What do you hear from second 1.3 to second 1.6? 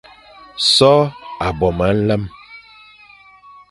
a